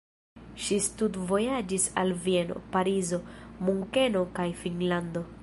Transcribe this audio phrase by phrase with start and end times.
[0.67, 3.21] Ŝi studvojaĝis al Vieno, Parizo,
[3.69, 5.27] Munkeno kaj Finnlando.